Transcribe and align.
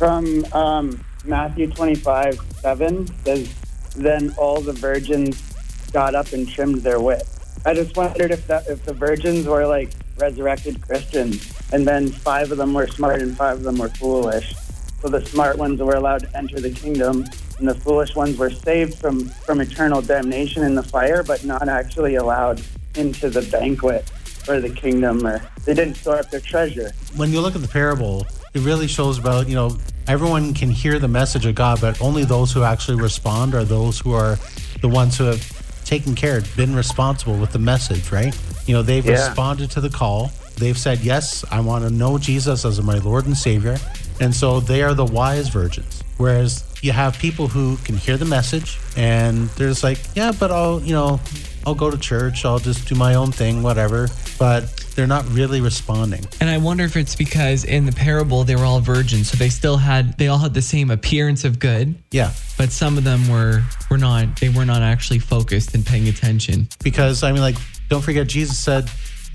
From 0.00 0.46
um, 0.54 1.04
Matthew 1.26 1.66
25, 1.66 2.40
7 2.62 3.06
says, 3.22 3.54
Then 3.94 4.32
all 4.38 4.62
the 4.62 4.72
virgins 4.72 5.38
got 5.92 6.14
up 6.14 6.32
and 6.32 6.48
trimmed 6.48 6.76
their 6.76 6.98
wick. 6.98 7.20
I 7.66 7.74
just 7.74 7.94
wondered 7.98 8.30
if 8.30 8.46
that 8.46 8.66
if 8.66 8.82
the 8.86 8.94
virgins 8.94 9.46
were 9.46 9.66
like 9.66 9.92
resurrected 10.16 10.80
Christians, 10.80 11.52
and 11.74 11.86
then 11.86 12.08
five 12.08 12.50
of 12.50 12.56
them 12.56 12.72
were 12.72 12.86
smart 12.86 13.20
and 13.20 13.36
five 13.36 13.58
of 13.58 13.62
them 13.62 13.76
were 13.76 13.90
foolish. 13.90 14.54
So 15.02 15.08
the 15.08 15.22
smart 15.26 15.58
ones 15.58 15.82
were 15.82 15.96
allowed 15.96 16.22
to 16.22 16.34
enter 16.34 16.58
the 16.58 16.70
kingdom, 16.70 17.26
and 17.58 17.68
the 17.68 17.74
foolish 17.74 18.16
ones 18.16 18.38
were 18.38 18.48
saved 18.48 18.94
from, 18.94 19.26
from 19.28 19.60
eternal 19.60 20.00
damnation 20.00 20.62
in 20.62 20.76
the 20.76 20.82
fire, 20.82 21.22
but 21.22 21.44
not 21.44 21.68
actually 21.68 22.14
allowed 22.14 22.62
into 22.94 23.28
the 23.28 23.42
banquet 23.42 24.10
or 24.48 24.60
the 24.60 24.70
kingdom, 24.70 25.26
or 25.26 25.40
they 25.64 25.74
didn't 25.74 25.94
store 25.96 26.18
up 26.18 26.30
their 26.30 26.40
treasure. 26.40 26.92
When 27.16 27.32
you 27.32 27.40
look 27.40 27.54
at 27.54 27.62
the 27.62 27.68
parable, 27.68 28.26
it 28.54 28.60
really 28.62 28.86
shows 28.88 29.18
about, 29.18 29.48
you 29.48 29.54
know, 29.54 29.76
everyone 30.08 30.54
can 30.54 30.70
hear 30.70 30.98
the 30.98 31.08
message 31.08 31.46
of 31.46 31.54
God, 31.54 31.80
but 31.80 32.00
only 32.00 32.24
those 32.24 32.52
who 32.52 32.62
actually 32.62 33.00
respond 33.00 33.54
are 33.54 33.64
those 33.64 33.98
who 34.00 34.12
are 34.12 34.38
the 34.80 34.88
ones 34.88 35.16
who 35.18 35.24
have 35.24 35.84
taken 35.84 36.14
care, 36.14 36.40
been 36.56 36.74
responsible 36.74 37.36
with 37.36 37.52
the 37.52 37.58
message, 37.58 38.10
right? 38.12 38.36
You 38.66 38.74
know, 38.74 38.82
they've 38.82 39.04
Yeah. 39.04 39.26
responded 39.28 39.70
to 39.72 39.80
the 39.80 39.88
call. 39.90 40.32
They've 40.56 40.78
said, 40.78 41.00
Yes, 41.00 41.44
I 41.50 41.60
want 41.60 41.84
to 41.84 41.90
know 41.90 42.18
Jesus 42.18 42.64
as 42.64 42.80
my 42.82 42.98
Lord 42.98 43.26
and 43.26 43.36
Savior. 43.36 43.78
And 44.20 44.34
so 44.34 44.60
they 44.60 44.82
are 44.82 44.94
the 44.94 45.04
wise 45.06 45.48
virgins. 45.48 46.02
Whereas 46.18 46.64
you 46.82 46.92
have 46.92 47.18
people 47.18 47.48
who 47.48 47.76
can 47.84 47.96
hear 47.96 48.16
the 48.18 48.26
message 48.26 48.78
and 48.96 49.48
they're 49.50 49.68
just 49.70 49.82
like, 49.82 49.98
Yeah, 50.14 50.32
but 50.38 50.50
I'll, 50.52 50.80
you 50.82 50.92
know, 50.92 51.18
I'll 51.66 51.74
go 51.74 51.90
to 51.90 51.98
church, 51.98 52.44
I'll 52.44 52.58
just 52.58 52.86
do 52.88 52.94
my 52.94 53.14
own 53.14 53.32
thing, 53.32 53.62
whatever. 53.62 54.08
But 54.40 54.74
they're 54.96 55.06
not 55.06 55.28
really 55.28 55.60
responding. 55.60 56.24
And 56.40 56.48
I 56.50 56.56
wonder 56.58 56.82
if 56.82 56.96
it's 56.96 57.14
because 57.14 57.64
in 57.64 57.84
the 57.86 57.92
parable 57.92 58.42
they 58.42 58.56
were 58.56 58.64
all 58.64 58.80
virgins, 58.80 59.30
so 59.30 59.36
they 59.36 59.50
still 59.50 59.76
had 59.76 60.16
they 60.18 60.28
all 60.28 60.38
had 60.38 60.54
the 60.54 60.62
same 60.62 60.90
appearance 60.90 61.44
of 61.44 61.58
good, 61.58 61.94
Yeah. 62.10 62.32
but 62.56 62.72
some 62.72 62.96
of 62.98 63.04
them 63.04 63.28
were 63.28 63.62
were 63.90 63.98
not 63.98 64.40
they 64.40 64.48
were 64.48 64.64
not 64.64 64.80
actually 64.80 65.18
focused 65.20 65.74
and 65.74 65.84
paying 65.84 66.08
attention. 66.08 66.68
because 66.82 67.22
I 67.22 67.32
mean, 67.32 67.42
like, 67.42 67.56
don't 67.90 68.00
forget, 68.02 68.26
Jesus 68.28 68.58
said 68.58 68.90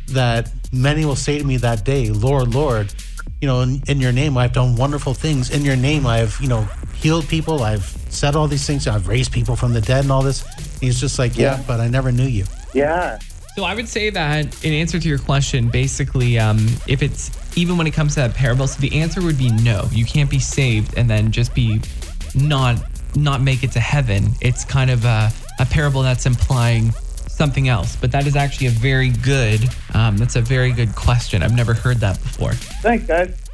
that 0.08 0.52
many 0.73 1.06
will 1.06 1.16
say 1.16 1.38
to 1.38 1.44
me 1.44 1.58
that 1.58 1.86
day, 1.86 2.09
Lord, 2.09 2.53
Lord, 2.56 2.94
you 3.42 3.48
know, 3.48 3.61
in, 3.61 3.81
in 3.88 4.02
your 4.02 4.11
name 4.11 4.38
I've 4.39 4.53
done 4.53 4.76
wonderful 4.76 5.14
things. 5.14 5.52
In 5.52 5.64
your 5.64 5.76
name 5.76 6.08
I've, 6.08 6.36
you 6.42 6.48
know, 6.48 6.67
healed 6.95 7.28
people. 7.28 7.61
I've 7.64 7.86
said 8.09 8.36
all 8.36 8.48
these 8.48 8.66
things. 8.66 8.88
I've 8.88 9.08
raised 9.08 9.31
people 9.31 9.56
from 9.56 9.72
the 9.73 9.81
dead 9.81 10.03
and 10.06 10.11
all 10.11 10.23
this. 10.23 10.44
He's 10.81 11.00
just 11.00 11.20
like, 11.20 11.38
yeah, 11.38 11.58
Yeah. 11.58 11.64
but 11.67 11.80
I 11.80 11.88
never 11.89 12.11
knew 12.11 12.26
you. 12.28 12.45
Yeah. 12.73 13.20
So 13.56 13.64
I 13.64 13.73
would 13.73 13.88
say 13.88 14.09
that 14.09 14.66
in 14.66 14.73
answer 14.73 15.00
to 15.00 15.08
your 15.08 15.17
question, 15.17 15.70
basically, 15.70 16.38
um, 16.38 16.58
if 16.88 17.02
it's 17.02 17.31
even 17.58 17.78
when 17.78 17.88
it 17.88 17.94
comes 17.94 18.16
to 18.16 18.20
that 18.20 18.34
parable, 18.34 18.67
so 18.67 18.81
the 18.81 19.00
answer 19.00 19.22
would 19.22 19.38
be 19.38 19.50
no. 19.50 19.88
You 19.94 20.03
can't 20.03 20.30
be 20.30 20.39
saved 20.39 20.98
and 20.98 21.09
then 21.09 21.31
just 21.31 21.56
be 21.56 21.80
not 22.36 22.78
not 23.16 23.42
make 23.42 23.64
it 23.64 23.72
to 23.72 23.80
heaven. 23.80 24.26
It's 24.42 24.66
kind 24.66 24.92
of 24.92 25.06
a, 25.06 25.31
a 25.58 25.66
parable 25.66 26.02
that's 26.02 26.26
implying 26.26 26.92
something 27.30 27.70
else. 27.70 27.95
But 27.95 28.11
that 28.11 28.28
is 28.28 28.36
actually 28.36 28.67
a 28.67 28.72
very 28.72 29.09
good. 29.09 29.61
Um, 29.94 30.17
that's 30.17 30.36
a 30.36 30.42
very 30.42 30.73
good 30.73 30.94
question. 30.94 31.42
I've 31.42 31.56
never 31.56 31.73
heard 31.73 31.98
that 32.02 32.22
before. 32.22 32.52
Thanks, 32.53 33.06
guys. 33.06 33.45